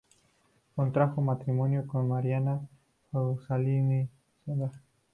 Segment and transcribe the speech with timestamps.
[0.75, 2.67] Contrajo matrimonio con Mariana
[3.11, 4.07] Fuenzalida.